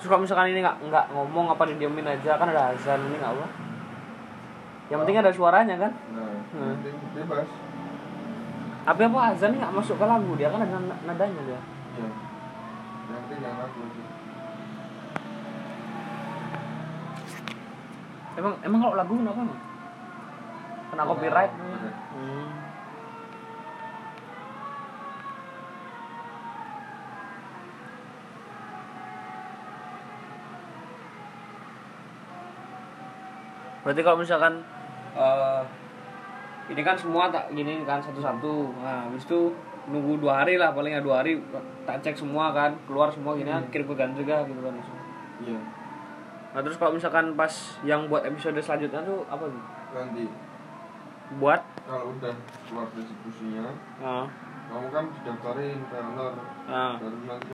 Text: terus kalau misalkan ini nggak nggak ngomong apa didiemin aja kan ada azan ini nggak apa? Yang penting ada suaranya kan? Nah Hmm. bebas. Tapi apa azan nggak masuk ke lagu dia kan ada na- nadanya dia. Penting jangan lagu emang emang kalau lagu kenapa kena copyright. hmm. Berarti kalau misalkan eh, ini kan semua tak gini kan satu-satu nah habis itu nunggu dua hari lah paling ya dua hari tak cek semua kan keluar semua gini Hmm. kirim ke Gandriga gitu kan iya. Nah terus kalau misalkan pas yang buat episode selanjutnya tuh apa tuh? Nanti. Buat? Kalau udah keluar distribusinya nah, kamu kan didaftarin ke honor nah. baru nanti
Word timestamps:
terus 0.00 0.08
kalau 0.08 0.24
misalkan 0.24 0.48
ini 0.48 0.64
nggak 0.64 0.80
nggak 0.88 1.04
ngomong 1.12 1.52
apa 1.52 1.68
didiemin 1.68 2.08
aja 2.08 2.40
kan 2.40 2.48
ada 2.48 2.72
azan 2.72 3.04
ini 3.04 3.20
nggak 3.20 3.36
apa? 3.36 3.46
Yang 4.88 4.98
penting 5.04 5.16
ada 5.20 5.30
suaranya 5.30 5.76
kan? 5.76 5.92
Nah 6.16 6.40
Hmm. 6.50 6.74
bebas. 7.12 7.46
Tapi 8.80 9.00
apa 9.06 9.18
azan 9.30 9.60
nggak 9.60 9.76
masuk 9.76 10.00
ke 10.00 10.06
lagu 10.08 10.32
dia 10.40 10.48
kan 10.48 10.64
ada 10.64 10.80
na- 10.80 11.02
nadanya 11.04 11.42
dia. 11.44 11.60
Penting 13.10 13.38
jangan 13.44 13.68
lagu 13.68 13.80
emang 18.40 18.54
emang 18.64 18.80
kalau 18.80 18.96
lagu 18.96 19.12
kenapa 19.20 19.42
kena 20.90 21.04
copyright. 21.04 21.52
hmm. 21.52 22.69
Berarti 33.82 34.00
kalau 34.04 34.18
misalkan 34.20 34.60
eh, 35.16 35.62
ini 36.70 36.82
kan 36.86 36.94
semua 36.94 37.32
tak 37.32 37.50
gini 37.50 37.82
kan 37.82 37.98
satu-satu 37.98 38.70
nah 38.82 39.08
habis 39.10 39.26
itu 39.26 39.50
nunggu 39.90 40.22
dua 40.22 40.44
hari 40.44 40.54
lah 40.60 40.70
paling 40.70 40.94
ya 40.94 41.02
dua 41.02 41.24
hari 41.24 41.40
tak 41.88 41.98
cek 42.04 42.14
semua 42.14 42.52
kan 42.54 42.70
keluar 42.86 43.10
semua 43.10 43.34
gini 43.34 43.50
Hmm. 43.50 43.66
kirim 43.72 43.88
ke 43.88 43.94
Gandriga 43.96 44.44
gitu 44.46 44.60
kan 44.62 44.74
iya. 45.42 45.60
Nah 46.50 46.60
terus 46.66 46.74
kalau 46.82 46.98
misalkan 46.98 47.38
pas 47.38 47.78
yang 47.86 48.10
buat 48.10 48.26
episode 48.26 48.58
selanjutnya 48.58 49.06
tuh 49.06 49.22
apa 49.30 49.46
tuh? 49.46 49.62
Nanti. 49.94 50.26
Buat? 51.38 51.62
Kalau 51.86 52.10
udah 52.10 52.34
keluar 52.66 52.90
distribusinya 52.90 53.70
nah, 54.02 54.26
kamu 54.70 54.86
kan 54.94 55.04
didaftarin 55.10 55.78
ke 55.90 55.96
honor 55.98 56.34
nah. 56.70 56.94
baru 56.98 57.18
nanti 57.26 57.48